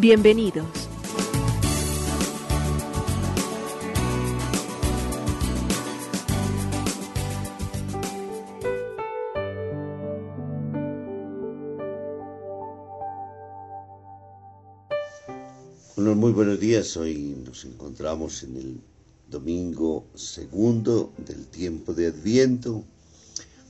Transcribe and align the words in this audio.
Bienvenidos. 0.00 0.88
Muy 16.28 16.32
buenos 16.32 16.60
días. 16.60 16.96
Hoy 16.96 17.36
nos 17.44 17.64
encontramos 17.64 18.42
en 18.42 18.56
el 18.56 18.80
domingo 19.30 20.04
segundo 20.14 21.12
del 21.16 21.46
tiempo 21.46 21.94
de 21.94 22.08
Adviento, 22.08 22.84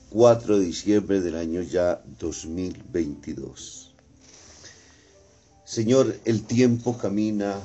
4 0.09 0.59
de 0.59 0.65
diciembre 0.65 1.21
del 1.21 1.37
año 1.37 1.61
ya 1.61 2.03
2022. 2.19 3.88
Señor, 5.69 6.19
el 6.25 6.47
tiempo 6.47 6.97
camina, 6.97 7.61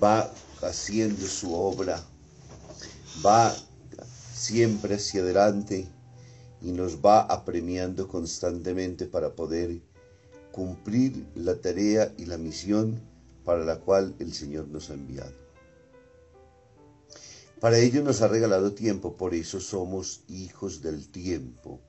va 0.00 0.32
haciendo 0.62 1.26
su 1.26 1.52
obra, 1.52 2.00
va 3.26 3.52
siempre 4.32 4.94
hacia 4.94 5.22
adelante 5.22 5.88
y 6.60 6.70
nos 6.70 7.04
va 7.04 7.22
apremiando 7.22 8.06
constantemente 8.06 9.06
para 9.06 9.34
poder 9.34 9.80
cumplir 10.52 11.26
la 11.34 11.56
tarea 11.56 12.14
y 12.16 12.26
la 12.26 12.38
misión 12.38 13.00
para 13.44 13.64
la 13.64 13.80
cual 13.80 14.14
el 14.20 14.32
Señor 14.32 14.68
nos 14.68 14.88
ha 14.90 14.94
enviado. 14.94 15.34
Para 17.58 17.76
ello 17.78 18.04
nos 18.04 18.22
ha 18.22 18.28
regalado 18.28 18.72
tiempo, 18.72 19.16
por 19.16 19.34
eso 19.34 19.58
somos 19.58 20.20
hijos 20.28 20.80
del 20.80 21.08
tiempo. 21.08 21.80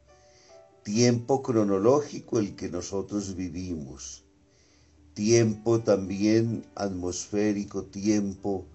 Tiempo 0.81 1.43
cronológico 1.43 2.39
el 2.39 2.55
que 2.55 2.69
nosotros 2.69 3.35
vivimos. 3.35 4.22
Tiempo 5.13 5.79
también 5.81 6.65
atmosférico, 6.75 7.83
tiempo 7.83 8.65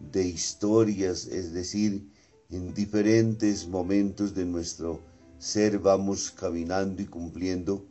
de 0.00 0.26
historias, 0.26 1.26
es 1.26 1.52
decir, 1.52 2.10
en 2.50 2.72
diferentes 2.72 3.68
momentos 3.68 4.34
de 4.34 4.46
nuestro 4.46 5.00
ser 5.38 5.78
vamos 5.78 6.30
caminando 6.30 7.02
y 7.02 7.06
cumpliendo 7.06 7.86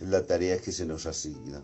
la 0.00 0.26
tarea 0.26 0.58
que 0.58 0.72
se 0.72 0.86
nos 0.86 1.06
asigna. 1.06 1.62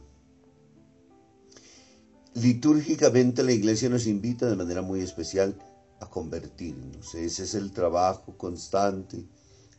Litúrgicamente 2.35 3.43
la 3.43 3.53
iglesia 3.53 3.89
nos 3.89 4.07
invita 4.07 4.49
de 4.49 4.57
manera 4.57 4.83
muy 4.83 5.01
especial 5.01 5.57
a 6.01 6.09
convertirnos. 6.09 7.15
Ese 7.15 7.43
es 7.43 7.55
el 7.55 7.73
trabajo 7.73 8.37
constante, 8.39 9.27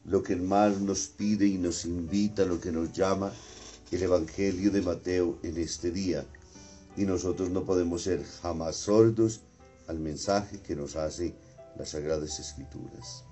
lo 0.05 0.21
que 0.21 0.35
más 0.35 0.79
nos 0.79 1.07
pide 1.07 1.47
y 1.47 1.57
nos 1.57 1.85
invita, 1.85 2.45
lo 2.45 2.59
que 2.59 2.71
nos 2.71 2.91
llama 2.93 3.31
el 3.95 4.03
Evangelio 4.03 4.71
de 4.71 4.81
Mateo 4.81 5.37
en 5.43 5.57
este 5.57 5.91
día. 5.91 6.25
Y 6.95 7.05
nosotros 7.05 7.49
no 7.49 7.63
podemos 7.63 8.03
ser 8.03 8.23
jamás 8.41 8.75
sordos 8.75 9.41
al 9.87 9.99
mensaje 9.99 10.59
que 10.59 10.75
nos 10.75 10.95
hace 10.95 11.33
las 11.77 11.89
Sagradas 11.89 12.39
Escrituras. 12.39 13.23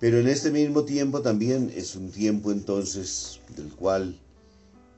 Pero 0.00 0.18
en 0.18 0.28
este 0.28 0.50
mismo 0.50 0.84
tiempo 0.84 1.22
también 1.22 1.72
es 1.74 1.94
un 1.94 2.10
tiempo 2.10 2.50
entonces 2.50 3.40
del 3.56 3.72
cual 3.72 4.18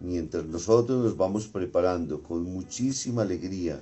mientras 0.01 0.45
nosotros 0.47 1.05
nos 1.05 1.17
vamos 1.17 1.47
preparando 1.47 2.23
con 2.23 2.45
muchísima 2.45 3.23
alegría 3.23 3.81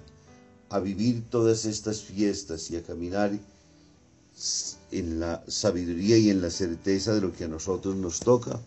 a 0.69 0.81
vivir 0.81 1.25
todas 1.31 1.65
estas 1.65 2.01
fiestas 2.01 2.71
y 2.71 2.77
a 2.77 2.83
caminar 2.83 3.39
en 4.91 5.21
la 5.21 5.45
sabiduría 5.47 6.17
y 6.17 6.31
en 6.31 6.41
la 6.41 6.51
certeza 6.51 7.15
de 7.15 7.21
lo 7.21 7.33
que 7.33 7.45
a 7.45 7.49
nosotros 7.49 7.95
nos 7.97 8.21
toca, 8.21 8.61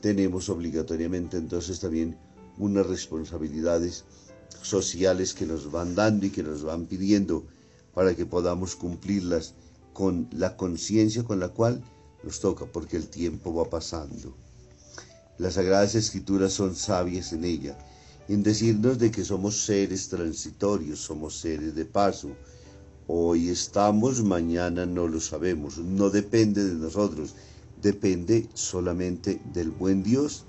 tenemos 0.00 0.48
obligatoriamente 0.48 1.36
entonces 1.36 1.80
también 1.80 2.16
unas 2.58 2.86
responsabilidades 2.86 4.04
sociales 4.62 5.34
que 5.34 5.46
nos 5.46 5.70
van 5.70 5.94
dando 5.94 6.26
y 6.26 6.30
que 6.30 6.42
nos 6.42 6.62
van 6.62 6.86
pidiendo 6.86 7.46
para 7.94 8.14
que 8.14 8.26
podamos 8.26 8.76
cumplirlas 8.76 9.54
con 9.92 10.28
la 10.32 10.56
conciencia 10.56 11.24
con 11.24 11.40
la 11.40 11.48
cual 11.48 11.82
nos 12.22 12.40
toca, 12.40 12.66
porque 12.66 12.96
el 12.96 13.08
tiempo 13.08 13.54
va 13.54 13.68
pasando. 13.68 14.36
Las 15.38 15.54
Sagradas 15.54 15.94
Escrituras 15.94 16.52
son 16.52 16.74
sabias 16.76 17.32
en 17.32 17.44
ella, 17.44 17.78
en 18.28 18.42
decirnos 18.42 18.98
de 18.98 19.10
que 19.10 19.24
somos 19.24 19.64
seres 19.64 20.08
transitorios, 20.08 21.00
somos 21.00 21.38
seres 21.38 21.74
de 21.74 21.84
paso. 21.84 22.30
Hoy 23.06 23.48
estamos, 23.48 24.22
mañana 24.22 24.86
no 24.86 25.08
lo 25.08 25.20
sabemos, 25.20 25.78
no 25.78 26.10
depende 26.10 26.62
de 26.64 26.74
nosotros, 26.74 27.34
depende 27.82 28.48
solamente 28.54 29.40
del 29.52 29.70
buen 29.70 30.02
Dios 30.02 30.44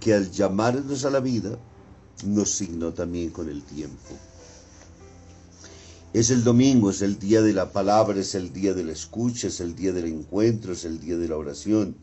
que 0.00 0.14
al 0.14 0.30
llamarnos 0.30 1.04
a 1.04 1.10
la 1.10 1.20
vida 1.20 1.58
nos 2.24 2.50
signó 2.50 2.92
también 2.92 3.30
con 3.30 3.48
el 3.48 3.62
tiempo. 3.62 4.14
Es 6.12 6.30
el 6.30 6.42
domingo, 6.42 6.90
es 6.90 7.02
el 7.02 7.18
día 7.18 7.42
de 7.42 7.52
la 7.52 7.72
palabra, 7.72 8.18
es 8.18 8.34
el 8.34 8.52
día 8.52 8.74
de 8.74 8.84
la 8.84 8.92
escucha, 8.92 9.48
es 9.48 9.60
el 9.60 9.74
día 9.74 9.92
del 9.92 10.06
encuentro, 10.06 10.72
es 10.72 10.84
el 10.84 11.00
día 11.00 11.16
de 11.16 11.28
la 11.28 11.36
oración 11.36 11.96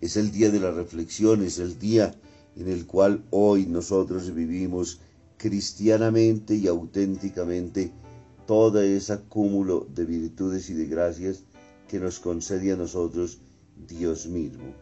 es 0.00 0.16
el 0.16 0.30
día 0.30 0.50
de 0.50 0.60
la 0.60 0.70
reflexión, 0.70 1.42
es 1.42 1.58
el 1.58 1.78
día 1.78 2.14
en 2.56 2.68
el 2.68 2.86
cual 2.86 3.24
hoy 3.30 3.66
nosotros 3.66 4.34
vivimos 4.34 5.00
cristianamente 5.36 6.54
y 6.54 6.66
auténticamente 6.66 7.92
todo 8.46 8.80
ese 8.80 9.18
cúmulo 9.28 9.86
de 9.94 10.04
virtudes 10.04 10.70
y 10.70 10.74
de 10.74 10.86
gracias 10.86 11.44
que 11.88 11.98
nos 11.98 12.18
concede 12.20 12.72
a 12.72 12.76
nosotros 12.76 13.38
Dios 13.76 14.26
mismo. 14.26 14.74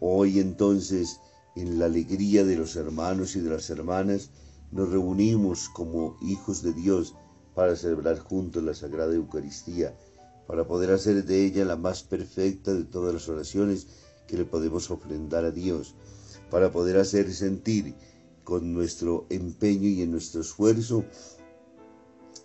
Hoy 0.00 0.38
entonces, 0.38 1.20
en 1.56 1.78
la 1.78 1.86
alegría 1.86 2.44
de 2.44 2.56
los 2.56 2.76
hermanos 2.76 3.36
y 3.36 3.40
de 3.40 3.50
las 3.50 3.70
hermanas, 3.70 4.30
nos 4.70 4.90
reunimos 4.90 5.68
como 5.68 6.16
hijos 6.20 6.62
de 6.62 6.72
Dios 6.72 7.14
para 7.54 7.76
celebrar 7.76 8.18
juntos 8.18 8.62
la 8.62 8.74
Sagrada 8.74 9.14
Eucaristía, 9.14 9.96
para 10.46 10.66
poder 10.66 10.90
hacer 10.90 11.24
de 11.24 11.44
ella 11.44 11.64
la 11.64 11.76
más 11.76 12.02
perfecta 12.02 12.72
de 12.72 12.84
todas 12.84 13.14
las 13.14 13.28
oraciones 13.28 13.86
que 14.26 14.36
le 14.36 14.44
podemos 14.44 14.90
ofrendar 14.90 15.44
a 15.44 15.50
Dios 15.50 15.94
para 16.50 16.70
poder 16.70 16.98
hacer 16.98 17.32
sentir 17.32 17.94
con 18.44 18.72
nuestro 18.72 19.26
empeño 19.30 19.88
y 19.88 20.02
en 20.02 20.10
nuestro 20.10 20.40
esfuerzo 20.40 21.04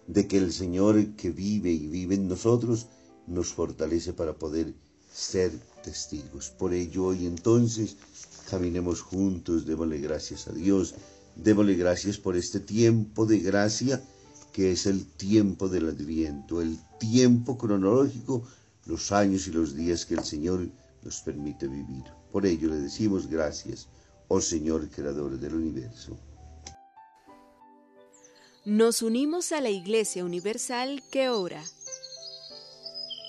de 0.07 0.27
que 0.27 0.37
el 0.37 0.53
Señor 0.53 1.15
que 1.15 1.31
vive 1.31 1.71
y 1.71 1.87
vive 1.87 2.15
en 2.15 2.27
nosotros 2.27 2.87
nos 3.25 3.53
fortalece 3.53 4.13
para 4.13 4.37
poder 4.37 4.73
ser 5.17 5.51
testigos. 5.83 6.51
Por 6.51 6.73
ello 6.73 7.05
hoy 7.05 7.25
entonces 7.25 7.97
caminemos 8.49 9.01
juntos, 9.01 9.65
démosle 9.65 9.97
gracias 9.97 10.47
a 10.47 10.51
Dios, 10.51 10.93
démosle 11.35 11.73
gracias 11.73 12.17
por 12.17 12.37
este 12.37 12.59
tiempo 12.59 13.25
de 13.25 13.39
gracia 13.39 14.01
que 14.53 14.71
es 14.71 14.85
el 14.85 15.05
tiempo 15.05 15.69
del 15.69 15.89
adviento, 15.89 16.61
el 16.61 16.77
tiempo 16.99 17.57
cronológico, 17.57 18.43
los 18.85 19.11
años 19.11 19.47
y 19.47 19.51
los 19.51 19.75
días 19.75 20.05
que 20.05 20.15
el 20.15 20.23
Señor 20.23 20.67
nos 21.03 21.21
permite 21.21 21.67
vivir. 21.67 22.03
Por 22.31 22.45
ello 22.45 22.69
le 22.69 22.77
decimos 22.77 23.27
gracias, 23.27 23.87
oh 24.27 24.41
Señor 24.41 24.87
Creador 24.89 25.39
del 25.39 25.55
universo. 25.55 26.17
Nos 28.65 29.01
unimos 29.01 29.51
a 29.51 29.61
la 29.61 29.69
Iglesia 29.69 30.25
Universal 30.25 31.01
que 31.09 31.29
ora. 31.29 31.63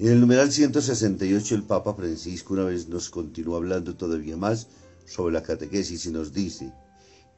En 0.00 0.06
el 0.06 0.20
numeral 0.20 0.52
168 0.52 1.56
el 1.56 1.64
Papa 1.64 1.92
Francisco 1.92 2.54
una 2.54 2.62
vez 2.62 2.86
nos 2.86 3.10
continúa 3.10 3.56
hablando 3.56 3.96
todavía 3.96 4.36
más 4.36 4.68
sobre 5.04 5.34
la 5.34 5.42
catequesis 5.42 6.06
y 6.06 6.12
nos 6.12 6.32
dice, 6.32 6.72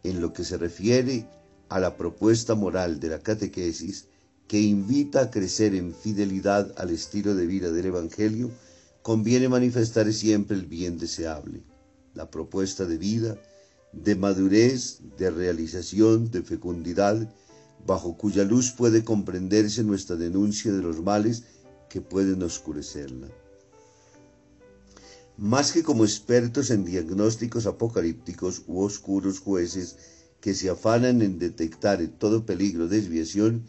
en 0.02 0.20
lo 0.20 0.34
que 0.34 0.44
se 0.44 0.58
refiere 0.58 1.26
a 1.70 1.80
la 1.80 1.96
propuesta 1.96 2.54
moral 2.54 3.00
de 3.00 3.08
la 3.08 3.20
catequesis 3.20 4.08
que 4.46 4.60
invita 4.60 5.22
a 5.22 5.30
crecer 5.30 5.74
en 5.74 5.94
fidelidad 5.94 6.70
al 6.76 6.90
estilo 6.90 7.34
de 7.34 7.46
vida 7.46 7.70
del 7.70 7.86
Evangelio, 7.86 8.50
conviene 9.00 9.48
manifestar 9.48 10.12
siempre 10.12 10.54
el 10.54 10.66
bien 10.66 10.98
deseable, 10.98 11.62
la 12.12 12.30
propuesta 12.30 12.84
de 12.84 12.98
vida, 12.98 13.38
de 13.94 14.16
madurez, 14.16 14.98
de 15.16 15.30
realización, 15.30 16.30
de 16.30 16.42
fecundidad, 16.42 17.26
bajo 17.86 18.18
cuya 18.18 18.44
luz 18.44 18.70
puede 18.72 19.02
comprenderse 19.02 19.82
nuestra 19.82 20.16
denuncia 20.16 20.70
de 20.70 20.82
los 20.82 21.00
males 21.00 21.44
que 21.90 22.00
pueden 22.00 22.42
oscurecerla. 22.42 23.28
Más 25.36 25.72
que 25.72 25.82
como 25.82 26.04
expertos 26.04 26.70
en 26.70 26.84
diagnósticos 26.84 27.66
apocalípticos 27.66 28.62
u 28.66 28.80
oscuros 28.80 29.40
jueces 29.40 29.96
que 30.40 30.54
se 30.54 30.70
afanan 30.70 31.20
en 31.20 31.38
detectar 31.38 32.06
todo 32.18 32.46
peligro 32.46 32.88
de 32.88 33.00
desviación, 33.00 33.66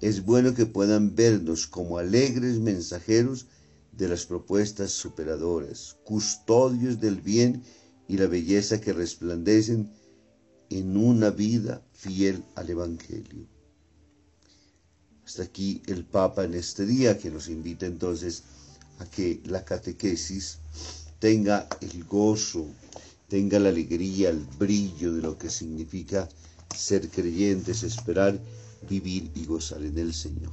es 0.00 0.24
bueno 0.24 0.54
que 0.54 0.66
puedan 0.66 1.14
vernos 1.14 1.66
como 1.66 1.98
alegres 1.98 2.58
mensajeros 2.58 3.46
de 3.92 4.08
las 4.08 4.26
propuestas 4.26 4.90
superadoras, 4.92 5.96
custodios 6.04 7.00
del 7.00 7.20
bien 7.20 7.62
y 8.08 8.18
la 8.18 8.26
belleza 8.26 8.80
que 8.80 8.92
resplandecen 8.92 9.90
en 10.70 10.96
una 10.96 11.30
vida 11.30 11.82
fiel 11.92 12.44
al 12.54 12.70
Evangelio. 12.70 13.53
Hasta 15.24 15.44
aquí 15.44 15.82
el 15.86 16.04
Papa 16.04 16.44
en 16.44 16.54
este 16.54 16.84
día 16.84 17.18
que 17.18 17.30
nos 17.30 17.48
invita 17.48 17.86
entonces 17.86 18.42
a 18.98 19.06
que 19.06 19.40
la 19.44 19.64
catequesis 19.64 20.58
tenga 21.18 21.66
el 21.80 22.04
gozo, 22.04 22.66
tenga 23.28 23.58
la 23.58 23.70
alegría, 23.70 24.30
el 24.30 24.44
brillo 24.58 25.14
de 25.14 25.22
lo 25.22 25.38
que 25.38 25.48
significa 25.48 26.28
ser 26.74 27.08
creyentes, 27.08 27.82
esperar, 27.82 28.38
vivir 28.88 29.30
y 29.34 29.46
gozar 29.46 29.82
en 29.82 29.98
el 29.98 30.12
Señor. 30.12 30.52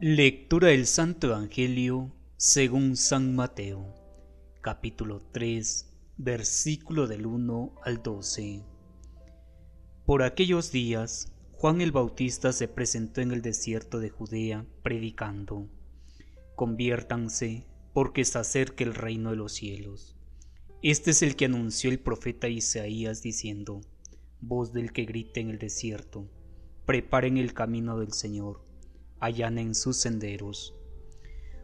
Lectura 0.00 0.68
del 0.68 0.86
Santo 0.86 1.28
Evangelio 1.28 2.12
según 2.36 2.96
San 2.96 3.34
Mateo, 3.34 3.94
capítulo 4.60 5.22
3, 5.32 5.86
versículo 6.18 7.06
del 7.06 7.24
1 7.24 7.74
al 7.84 8.02
12. 8.02 8.62
Por 10.04 10.24
aquellos 10.24 10.72
días 10.72 11.32
Juan 11.62 11.80
el 11.80 11.92
Bautista 11.92 12.52
se 12.52 12.66
presentó 12.66 13.20
en 13.20 13.30
el 13.30 13.40
desierto 13.40 14.00
de 14.00 14.10
Judea 14.10 14.66
predicando, 14.82 15.68
conviértanse 16.56 17.68
porque 17.94 18.20
está 18.20 18.42
cerca 18.42 18.82
el 18.82 18.96
reino 18.96 19.30
de 19.30 19.36
los 19.36 19.52
cielos. 19.52 20.16
Este 20.82 21.12
es 21.12 21.22
el 21.22 21.36
que 21.36 21.44
anunció 21.44 21.92
el 21.92 22.00
profeta 22.00 22.48
Isaías 22.48 23.22
diciendo, 23.22 23.80
voz 24.40 24.72
del 24.72 24.92
que 24.92 25.04
grita 25.04 25.38
en 25.38 25.50
el 25.50 25.60
desierto, 25.60 26.28
preparen 26.84 27.36
el 27.38 27.54
camino 27.54 27.96
del 27.96 28.12
Señor, 28.12 28.64
allanen 29.20 29.76
sus 29.76 29.98
senderos. 29.98 30.74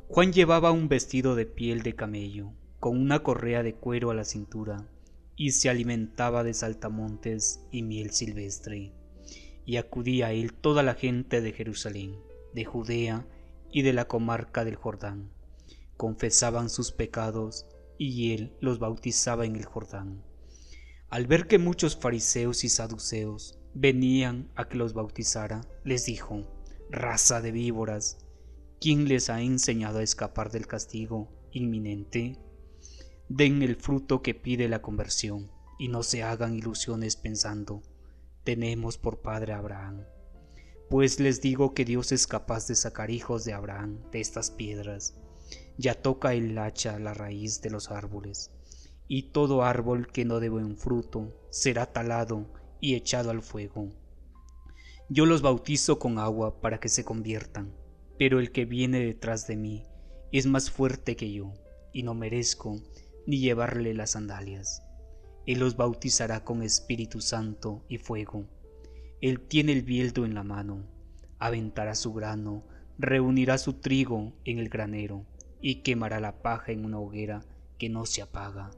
Juan 0.06 0.32
llevaba 0.32 0.70
un 0.70 0.86
vestido 0.86 1.34
de 1.34 1.46
piel 1.46 1.82
de 1.82 1.96
camello, 1.96 2.52
con 2.78 2.96
una 2.96 3.24
correa 3.24 3.64
de 3.64 3.74
cuero 3.74 4.12
a 4.12 4.14
la 4.14 4.24
cintura, 4.24 4.88
y 5.34 5.50
se 5.50 5.68
alimentaba 5.68 6.44
de 6.44 6.54
saltamontes 6.54 7.64
y 7.72 7.82
miel 7.82 8.12
silvestre 8.12 8.92
y 9.68 9.76
acudía 9.76 10.28
a 10.28 10.32
él 10.32 10.54
toda 10.54 10.82
la 10.82 10.94
gente 10.94 11.42
de 11.42 11.52
Jerusalén, 11.52 12.16
de 12.54 12.64
Judea 12.64 13.26
y 13.70 13.82
de 13.82 13.92
la 13.92 14.08
comarca 14.08 14.64
del 14.64 14.76
Jordán. 14.76 15.30
Confesaban 15.98 16.70
sus 16.70 16.90
pecados 16.90 17.66
y 17.98 18.32
él 18.32 18.56
los 18.62 18.78
bautizaba 18.78 19.44
en 19.44 19.56
el 19.56 19.66
Jordán. 19.66 20.24
Al 21.10 21.26
ver 21.26 21.46
que 21.46 21.58
muchos 21.58 21.98
fariseos 21.98 22.64
y 22.64 22.70
saduceos 22.70 23.58
venían 23.74 24.50
a 24.54 24.68
que 24.68 24.78
los 24.78 24.94
bautizara, 24.94 25.60
les 25.84 26.06
dijo, 26.06 26.46
Raza 26.88 27.42
de 27.42 27.52
víboras, 27.52 28.24
¿quién 28.80 29.06
les 29.06 29.28
ha 29.28 29.42
enseñado 29.42 29.98
a 29.98 30.02
escapar 30.02 30.50
del 30.50 30.66
castigo 30.66 31.28
inminente? 31.52 32.38
Den 33.28 33.60
el 33.62 33.76
fruto 33.76 34.22
que 34.22 34.32
pide 34.32 34.66
la 34.70 34.80
conversión 34.80 35.50
y 35.78 35.88
no 35.88 36.02
se 36.02 36.22
hagan 36.22 36.54
ilusiones 36.54 37.16
pensando, 37.16 37.82
tenemos 38.48 38.96
por 38.96 39.20
padre 39.20 39.52
Abraham. 39.52 40.06
Pues 40.88 41.20
les 41.20 41.42
digo 41.42 41.74
que 41.74 41.84
Dios 41.84 42.12
es 42.12 42.26
capaz 42.26 42.66
de 42.66 42.76
sacar 42.76 43.10
hijos 43.10 43.44
de 43.44 43.52
Abraham 43.52 43.98
de 44.10 44.22
estas 44.22 44.50
piedras. 44.50 45.20
Ya 45.76 46.00
toca 46.00 46.32
el 46.32 46.56
hacha 46.56 46.98
la 46.98 47.12
raíz 47.12 47.60
de 47.60 47.68
los 47.68 47.90
árboles, 47.90 48.50
y 49.06 49.32
todo 49.32 49.64
árbol 49.64 50.06
que 50.06 50.24
no 50.24 50.40
dé 50.40 50.48
buen 50.48 50.78
fruto 50.78 51.30
será 51.50 51.92
talado 51.92 52.46
y 52.80 52.94
echado 52.94 53.28
al 53.28 53.42
fuego. 53.42 53.92
Yo 55.10 55.26
los 55.26 55.42
bautizo 55.42 55.98
con 55.98 56.18
agua 56.18 56.62
para 56.62 56.80
que 56.80 56.88
se 56.88 57.04
conviertan, 57.04 57.74
pero 58.18 58.40
el 58.40 58.50
que 58.50 58.64
viene 58.64 59.00
detrás 59.00 59.46
de 59.46 59.56
mí 59.58 59.84
es 60.32 60.46
más 60.46 60.70
fuerte 60.70 61.16
que 61.16 61.30
yo, 61.30 61.52
y 61.92 62.02
no 62.02 62.14
merezco 62.14 62.80
ni 63.26 63.40
llevarle 63.40 63.92
las 63.92 64.12
sandalias. 64.12 64.87
Él 65.48 65.60
los 65.60 65.76
bautizará 65.76 66.44
con 66.44 66.62
Espíritu 66.62 67.22
Santo 67.22 67.82
y 67.88 67.96
fuego. 67.96 68.44
Él 69.22 69.40
tiene 69.40 69.72
el 69.72 69.80
bieldo 69.80 70.26
en 70.26 70.34
la 70.34 70.44
mano, 70.44 70.84
aventará 71.38 71.94
su 71.94 72.12
grano, 72.12 72.64
reunirá 72.98 73.56
su 73.56 73.72
trigo 73.72 74.34
en 74.44 74.58
el 74.58 74.68
granero 74.68 75.24
y 75.62 75.76
quemará 75.76 76.20
la 76.20 76.42
paja 76.42 76.72
en 76.72 76.84
una 76.84 76.98
hoguera 76.98 77.46
que 77.78 77.88
no 77.88 78.04
se 78.04 78.20
apaga. 78.20 78.72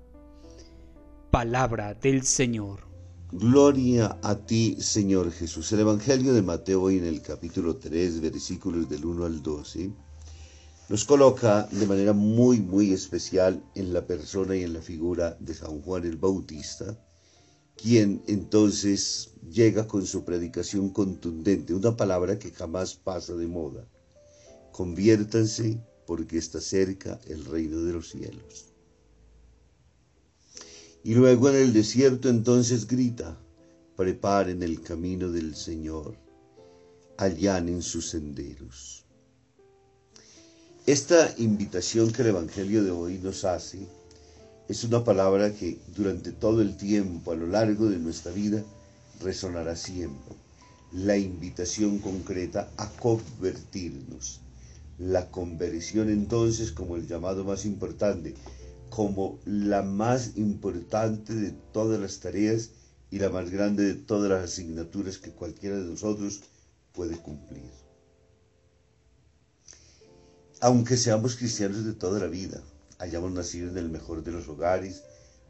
Palabra 1.32 1.94
del 1.94 2.22
Señor. 2.22 2.86
Gloria 3.32 4.20
a 4.22 4.36
ti, 4.36 4.76
Señor 4.78 5.32
Jesús. 5.32 5.72
El 5.72 5.80
Evangelio 5.80 6.32
de 6.32 6.42
Mateo 6.42 6.82
hoy 6.82 6.98
en 6.98 7.04
el 7.04 7.20
capítulo 7.20 7.78
3, 7.78 8.20
versículos 8.20 8.88
del 8.88 9.06
1 9.06 9.24
al 9.24 9.42
12 9.42 9.90
nos 10.90 11.04
coloca 11.04 11.68
de 11.70 11.86
manera 11.86 12.12
muy, 12.12 12.58
muy 12.58 12.92
especial 12.92 13.62
en 13.76 13.92
la 13.92 14.08
persona 14.08 14.56
y 14.56 14.64
en 14.64 14.72
la 14.72 14.82
figura 14.82 15.36
de 15.38 15.54
San 15.54 15.80
Juan 15.82 16.04
el 16.04 16.16
Bautista, 16.16 16.98
quien 17.76 18.24
entonces 18.26 19.30
llega 19.48 19.86
con 19.86 20.04
su 20.04 20.24
predicación 20.24 20.90
contundente, 20.90 21.74
una 21.74 21.96
palabra 21.96 22.40
que 22.40 22.50
jamás 22.50 22.96
pasa 22.96 23.36
de 23.36 23.46
moda. 23.46 23.86
Conviértanse 24.72 25.80
porque 26.08 26.38
está 26.38 26.60
cerca 26.60 27.20
el 27.28 27.44
reino 27.44 27.82
de 27.82 27.92
los 27.92 28.08
cielos. 28.10 28.72
Y 31.04 31.14
luego 31.14 31.50
en 31.50 31.54
el 31.54 31.72
desierto 31.72 32.28
entonces 32.28 32.88
grita, 32.88 33.40
preparen 33.96 34.64
el 34.64 34.82
camino 34.82 35.30
del 35.30 35.54
Señor, 35.54 36.16
allanen 37.16 37.80
sus 37.80 38.10
senderos. 38.10 38.99
Esta 40.90 41.32
invitación 41.38 42.10
que 42.10 42.22
el 42.22 42.30
Evangelio 42.30 42.82
de 42.82 42.90
hoy 42.90 43.18
nos 43.18 43.44
hace 43.44 43.78
es 44.68 44.82
una 44.82 45.04
palabra 45.04 45.54
que 45.54 45.78
durante 45.94 46.32
todo 46.32 46.62
el 46.62 46.76
tiempo, 46.76 47.30
a 47.30 47.36
lo 47.36 47.46
largo 47.46 47.88
de 47.88 48.00
nuestra 48.00 48.32
vida, 48.32 48.64
resonará 49.20 49.76
siempre. 49.76 50.34
La 50.90 51.16
invitación 51.16 52.00
concreta 52.00 52.68
a 52.76 52.88
convertirnos. 52.88 54.40
La 54.98 55.30
conversión 55.30 56.10
entonces 56.10 56.72
como 56.72 56.96
el 56.96 57.06
llamado 57.06 57.44
más 57.44 57.66
importante, 57.66 58.34
como 58.88 59.38
la 59.44 59.82
más 59.82 60.32
importante 60.38 61.36
de 61.36 61.52
todas 61.72 62.00
las 62.00 62.18
tareas 62.18 62.70
y 63.12 63.20
la 63.20 63.28
más 63.28 63.48
grande 63.50 63.84
de 63.84 63.94
todas 63.94 64.28
las 64.28 64.42
asignaturas 64.42 65.18
que 65.18 65.30
cualquiera 65.30 65.76
de 65.78 65.84
nosotros 65.84 66.40
puede 66.92 67.16
cumplir 67.16 67.79
aunque 70.60 70.96
seamos 70.96 71.36
cristianos 71.36 71.84
de 71.84 71.94
toda 71.94 72.20
la 72.20 72.26
vida, 72.26 72.60
hayamos 72.98 73.32
nacido 73.32 73.70
en 73.70 73.78
el 73.78 73.88
mejor 73.88 74.22
de 74.22 74.32
los 74.32 74.46
hogares, 74.48 75.02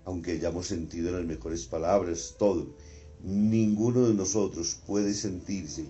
aunque 0.04 0.32
hayamos 0.32 0.68
sentido 0.68 1.08
en 1.08 1.16
las 1.16 1.24
mejores 1.24 1.66
palabras 1.66 2.36
todo, 2.38 2.76
ninguno 3.22 4.08
de 4.08 4.14
nosotros 4.14 4.78
puede 4.86 5.12
sentirse 5.14 5.86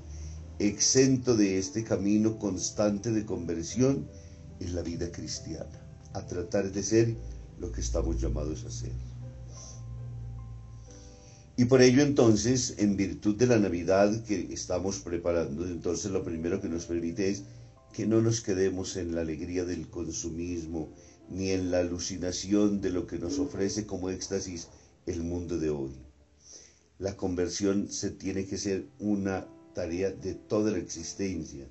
exento 0.58 1.36
de 1.36 1.58
este 1.58 1.84
camino 1.84 2.38
constante 2.38 3.12
de 3.12 3.24
conversión 3.24 4.06
en 4.58 4.74
la 4.74 4.82
vida 4.82 5.10
cristiana, 5.10 5.70
a 6.12 6.26
tratar 6.26 6.70
de 6.70 6.82
ser 6.82 7.16
lo 7.58 7.70
que 7.72 7.80
estamos 7.80 8.20
llamados 8.20 8.64
a 8.64 8.70
ser. 8.70 8.92
Y 11.56 11.66
por 11.66 11.82
ello 11.82 12.02
entonces, 12.02 12.74
en 12.78 12.96
virtud 12.96 13.36
de 13.36 13.46
la 13.46 13.58
Navidad 13.58 14.24
que 14.24 14.48
estamos 14.52 14.98
preparando, 14.98 15.66
entonces 15.66 16.10
lo 16.10 16.24
primero 16.24 16.60
que 16.60 16.70
nos 16.70 16.86
permite 16.86 17.30
es 17.30 17.42
que 17.92 18.06
no 18.06 18.20
nos 18.20 18.40
quedemos 18.40 18.97
en 18.97 19.14
la 19.14 19.23
alegría 19.23 19.64
del 19.64 19.88
consumismo, 19.88 20.92
ni 21.28 21.50
en 21.50 21.70
la 21.70 21.80
alucinación 21.80 22.80
de 22.80 22.90
lo 22.90 23.06
que 23.06 23.18
nos 23.18 23.38
ofrece 23.38 23.87
como 23.87 24.11
éxtasis 24.11 24.68
el 25.06 25.23
mundo 25.23 25.59
de 25.59 25.70
hoy. 25.70 25.92
La 26.99 27.16
conversión 27.16 27.90
se 27.90 28.11
tiene 28.11 28.47
que 28.47 28.59
ser 28.59 28.87
una 28.99 29.47
tarea 29.75 30.11
de 30.11 30.35
toda 30.35 30.73
la 30.73 30.78
existencia 30.78 31.66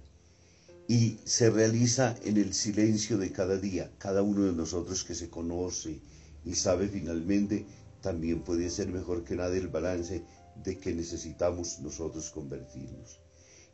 y 0.88 1.20
se 1.24 1.50
realiza 1.52 2.16
en 2.24 2.38
el 2.38 2.54
silencio 2.54 3.18
de 3.18 3.32
cada 3.32 3.58
día. 3.58 3.92
Cada 4.00 4.24
uno 4.24 4.46
de 4.46 4.54
nosotros 4.54 5.04
que 5.04 5.14
se 5.14 5.30
conoce 5.30 6.00
y 6.44 6.56
sabe 6.56 6.88
finalmente 6.88 7.66
también 8.02 8.42
puede 8.42 8.70
ser 8.70 8.88
mejor 8.88 9.24
que 9.24 9.36
nada 9.36 9.56
el 9.56 9.68
balance 9.68 10.24
de 10.64 10.78
que 10.78 10.94
necesitamos 10.94 11.80
nosotros 11.80 12.32
convertirnos. 12.32 13.20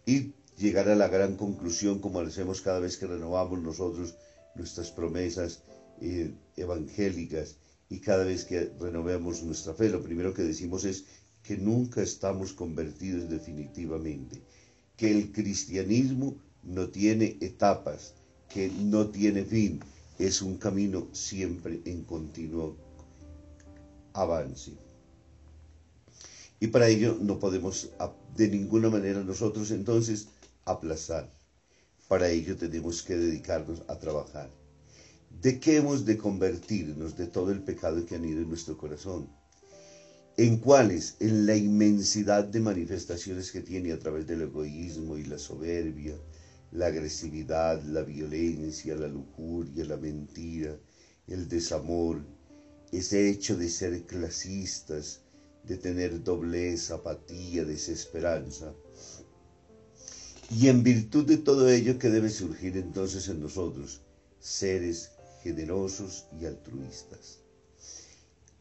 Y 0.06 0.34
llegar 0.58 0.90
a 0.90 0.96
la 0.96 1.08
gran 1.08 1.36
conclusión 1.36 2.00
como 2.00 2.20
hacemos 2.20 2.62
cada 2.62 2.80
vez 2.80 2.98
que 2.98 3.08
renovamos 3.08 3.62
nosotros 3.62 4.16
nuestras 4.56 4.92
promesas 4.92 5.62
eh, 6.02 6.34
evangélicas 6.56 7.58
y 7.90 8.00
cada 8.00 8.24
vez 8.24 8.46
que 8.46 8.72
renovemos 8.80 9.44
nuestra 9.44 9.74
fe, 9.74 9.90
lo 9.90 10.02
primero 10.02 10.34
que 10.34 10.44
decimos 10.44 10.86
es 10.86 11.06
que 11.44 11.58
nunca 11.58 12.02
estamos 12.02 12.54
convertidos 12.54 13.30
definitivamente, 13.30 14.42
que 14.98 15.12
el 15.12 15.32
cristianismo 15.32 16.38
no 16.64 16.90
tiene 16.90 17.38
etapas, 17.42 18.16
que 18.50 18.70
no 18.70 19.10
tiene 19.10 19.44
fin, 19.44 19.80
es 20.18 20.42
un 20.42 20.58
camino 20.58 21.10
siempre 21.12 21.82
en 21.86 22.04
continuo 22.04 22.78
avance. 24.14 24.85
Y 26.60 26.68
para 26.68 26.88
ello 26.88 27.18
no 27.20 27.40
podemos 27.40 27.90
de 28.36 28.48
ninguna 28.48 28.90
manera 28.90 29.24
nosotros 29.24 29.72
entonces 29.72 30.30
aplazar. 30.66 31.34
Para 32.08 32.30
ello 32.30 32.56
tenemos 32.56 33.02
que 33.02 33.16
dedicarnos 33.16 33.82
a 33.88 33.98
trabajar. 33.98 34.50
¿De 35.42 35.60
qué 35.60 35.78
hemos 35.78 36.06
de 36.06 36.18
convertirnos 36.18 37.18
de 37.18 37.28
todo 37.28 37.52
el 37.52 37.62
pecado 37.62 38.06
que 38.06 38.16
han 38.16 38.26
ido 38.26 38.42
en 38.42 38.50
nuestro 38.50 38.78
corazón? 38.78 39.30
¿En 40.38 40.58
cuáles? 40.58 41.16
En 41.20 41.46
la 41.46 41.56
inmensidad 41.56 42.46
de 42.46 42.60
manifestaciones 42.60 43.52
que 43.52 43.62
tiene 43.62 43.92
a 43.92 44.00
través 44.00 44.28
del 44.28 44.42
egoísmo 44.42 45.18
y 45.18 45.26
la 45.26 45.38
soberbia, 45.38 46.16
la 46.72 46.88
agresividad, 46.88 47.82
la 47.84 48.04
violencia, 48.04 48.96
la 48.96 49.08
lujuria, 49.08 49.86
la 49.86 49.98
mentira, 49.98 50.78
el 51.28 51.48
desamor, 51.48 52.26
ese 52.92 53.30
hecho 53.30 53.56
de 53.56 53.70
ser 53.70 54.06
clasistas, 54.06 55.22
de 55.68 55.78
tener 55.78 56.24
doblez, 56.24 56.92
apatía, 56.92 57.66
desesperanza. 57.66 58.74
Y 60.52 60.68
en 60.68 60.84
virtud 60.84 61.26
de 61.26 61.38
todo 61.38 61.70
ello 61.70 61.98
que 61.98 62.10
debe 62.10 62.30
surgir 62.30 62.78
entonces 62.78 63.28
en 63.30 63.40
nosotros, 63.40 64.02
seres 64.40 65.12
generosos 65.42 66.28
y 66.40 66.46
altruistas, 66.46 67.40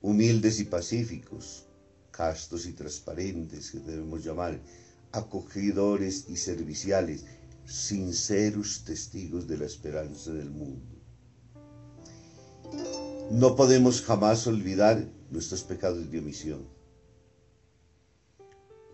humildes 0.00 0.60
y 0.60 0.64
pacíficos, 0.64 1.66
castos 2.10 2.66
y 2.66 2.72
transparentes, 2.72 3.70
que 3.70 3.80
debemos 3.80 4.24
llamar, 4.24 4.60
acogedores 5.12 6.26
y 6.28 6.36
serviciales, 6.36 7.24
sinceros 7.66 8.84
testigos 8.84 9.46
de 9.46 9.58
la 9.58 9.66
esperanza 9.66 10.32
del 10.32 10.50
mundo. 10.50 10.94
No 13.30 13.56
podemos 13.56 14.02
jamás 14.02 14.46
olvidar 14.46 15.06
nuestros 15.30 15.62
pecados 15.62 16.10
de 16.10 16.18
omisión. 16.18 16.66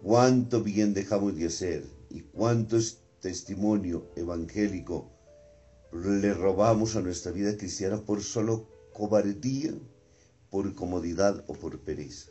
Cuánto 0.03 0.63
bien 0.63 0.95
dejamos 0.95 1.37
de 1.37 1.45
hacer 1.45 1.85
y 2.09 2.23
cuánto 2.23 2.79
testimonio 3.21 4.11
evangélico 4.17 5.13
le 5.93 6.33
robamos 6.33 6.97
a 6.97 7.03
nuestra 7.03 7.33
vida 7.33 7.55
cristiana 7.59 8.01
por 8.01 8.23
solo 8.23 8.67
cobardía, 8.95 9.75
por 10.49 10.75
comodidad 10.75 11.45
o 11.49 11.53
por 11.53 11.81
pereza. 11.81 12.31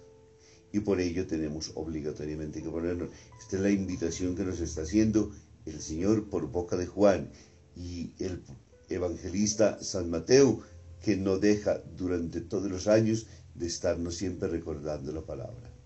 Y 0.74 0.80
por 0.80 1.00
ello 1.00 1.28
tenemos 1.28 1.72
obligatoriamente 1.76 2.64
que 2.64 2.72
ponernos. 2.72 3.12
Esta 3.40 3.58
es 3.58 3.62
la 3.62 3.70
invitación 3.70 4.36
que 4.36 4.46
nos 4.46 4.60
está 4.62 4.82
haciendo 4.82 5.32
el 5.68 5.80
Señor 5.80 6.28
por 6.28 6.50
boca 6.50 6.76
de 6.76 6.88
Juan 6.88 7.32
y 7.76 8.14
el 8.18 8.44
evangelista 8.90 9.78
San 9.84 10.10
Mateo, 10.10 10.62
que 11.02 11.18
no 11.18 11.38
deja 11.38 11.84
durante 11.96 12.42
todos 12.42 12.72
los 12.72 12.88
años 12.88 13.28
de 13.54 13.68
estarnos 13.68 14.16
siempre 14.16 14.50
recordando 14.50 15.12
la 15.12 15.22
palabra. 15.22 15.79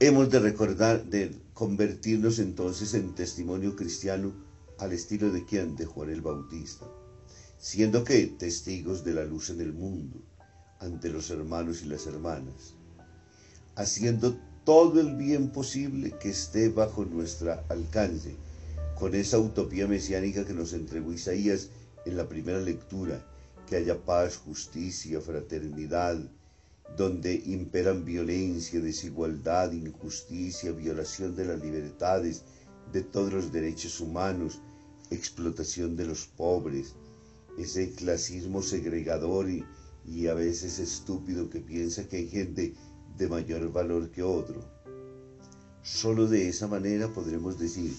Hemos 0.00 0.30
de 0.30 0.38
recordar, 0.38 1.06
de 1.06 1.34
convertirnos 1.54 2.38
entonces 2.38 2.94
en 2.94 3.16
testimonio 3.16 3.74
cristiano 3.74 4.32
al 4.78 4.92
estilo 4.92 5.32
de 5.32 5.44
quien, 5.44 5.74
de 5.74 5.86
Juan 5.86 6.10
el 6.10 6.20
Bautista, 6.20 6.86
siendo 7.58 8.04
que 8.04 8.24
testigos 8.28 9.02
de 9.02 9.14
la 9.14 9.24
luz 9.24 9.50
en 9.50 9.60
el 9.60 9.72
mundo, 9.72 10.22
ante 10.78 11.08
los 11.08 11.30
hermanos 11.30 11.82
y 11.82 11.86
las 11.86 12.06
hermanas, 12.06 12.76
haciendo 13.74 14.38
todo 14.62 15.00
el 15.00 15.16
bien 15.16 15.50
posible 15.50 16.14
que 16.20 16.30
esté 16.30 16.68
bajo 16.68 17.04
nuestro 17.04 17.60
alcance, 17.68 18.36
con 18.96 19.16
esa 19.16 19.40
utopía 19.40 19.88
mesiánica 19.88 20.44
que 20.44 20.54
nos 20.54 20.74
entregó 20.74 21.12
Isaías 21.12 21.70
en 22.06 22.16
la 22.16 22.28
primera 22.28 22.60
lectura, 22.60 23.20
que 23.66 23.74
haya 23.74 23.98
paz, 23.98 24.36
justicia, 24.36 25.20
fraternidad, 25.20 26.20
donde 26.96 27.42
imperan 27.46 28.04
violencia, 28.04 28.80
desigualdad, 28.80 29.72
injusticia, 29.72 30.72
violación 30.72 31.36
de 31.36 31.44
las 31.44 31.60
libertades, 31.60 32.42
de 32.92 33.02
todos 33.02 33.32
los 33.32 33.52
derechos 33.52 34.00
humanos, 34.00 34.60
explotación 35.10 35.96
de 35.96 36.06
los 36.06 36.26
pobres, 36.26 36.94
ese 37.58 37.92
clasismo 37.92 38.62
segregador 38.62 39.50
y, 39.50 39.64
y 40.06 40.26
a 40.26 40.34
veces 40.34 40.78
estúpido 40.78 41.50
que 41.50 41.60
piensa 41.60 42.08
que 42.08 42.16
hay 42.16 42.28
gente 42.28 42.74
de 43.16 43.28
mayor 43.28 43.70
valor 43.72 44.10
que 44.10 44.22
otro. 44.22 44.64
Solo 45.82 46.26
de 46.26 46.48
esa 46.48 46.66
manera 46.66 47.12
podremos 47.12 47.58
decir 47.58 47.92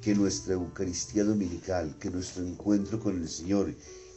que 0.00 0.14
nuestra 0.14 0.54
Eucaristía 0.54 1.24
Dominical, 1.24 1.96
que 1.98 2.10
nuestro 2.10 2.44
encuentro 2.44 3.00
con 3.00 3.20
el 3.20 3.28
Señor, 3.28 3.74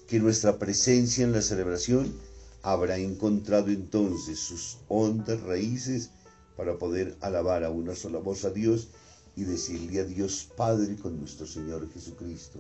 que 0.08 0.20
nuestra 0.20 0.58
presencia 0.58 1.24
en 1.24 1.32
la 1.32 1.42
celebración 1.42 2.14
habrá 2.62 2.98
encontrado 2.98 3.70
entonces 3.70 4.40
sus 4.40 4.78
hondas 4.88 5.42
raíces 5.42 6.12
para 6.58 6.78
poder 6.78 7.18
alabar 7.22 7.64
a 7.64 7.70
una 7.70 7.96
sola 7.96 8.20
voz 8.20 8.44
a 8.46 8.50
Dios 8.50 8.90
y 9.36 9.44
decirle 9.44 10.02
a 10.02 10.04
Dios 10.04 10.50
Padre 10.58 10.96
con 10.98 11.18
nuestro 11.20 11.48
Señor 11.48 11.90
Jesucristo, 11.94 12.60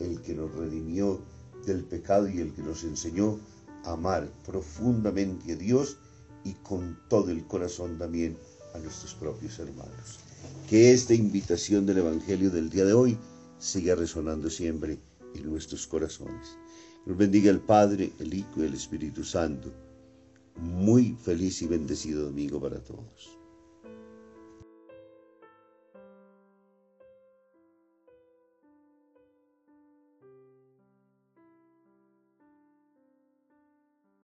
el 0.00 0.20
que 0.22 0.34
nos 0.34 0.52
redimió 0.54 1.20
del 1.64 1.84
pecado 1.84 2.28
y 2.28 2.40
el 2.40 2.52
que 2.52 2.62
nos 2.62 2.82
enseñó 2.82 3.38
a 3.84 3.92
amar 3.92 4.28
profundamente 4.44 5.52
a 5.52 5.56
Dios 5.56 5.98
y 6.44 6.54
con 6.54 6.98
todo 7.08 7.30
el 7.30 7.46
corazón 7.46 7.98
también 7.98 8.36
a 8.74 8.78
nuestros 8.78 9.14
propios 9.14 9.58
hermanos. 9.58 10.18
Que 10.68 10.92
esta 10.92 11.14
invitación 11.14 11.86
del 11.86 11.98
Evangelio 11.98 12.50
del 12.50 12.70
día 12.70 12.84
de 12.84 12.92
hoy 12.92 13.18
siga 13.58 13.94
resonando 13.94 14.50
siempre 14.50 14.98
en 15.34 15.50
nuestros 15.50 15.86
corazones. 15.86 16.56
Nos 17.06 17.16
bendiga 17.16 17.50
el 17.50 17.60
Padre, 17.60 18.12
el 18.18 18.34
Hijo 18.34 18.62
y 18.62 18.66
el 18.66 18.74
Espíritu 18.74 19.24
Santo. 19.24 19.72
Muy 20.56 21.14
feliz 21.14 21.62
y 21.62 21.66
bendecido 21.66 22.24
domingo 22.24 22.60
para 22.60 22.80
todos. 22.80 23.37